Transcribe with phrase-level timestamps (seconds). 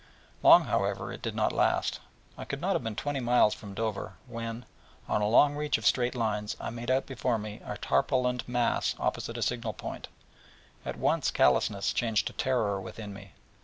[0.41, 1.99] Long, however, it did not last:
[2.35, 4.65] I could not have been twenty miles from Dover when,
[5.07, 8.95] on a long reach of straight lines, I made out before me a tarpaulined mass
[8.97, 10.07] opposite a signal point:
[10.83, 13.33] and at once callousness changed to terror within me.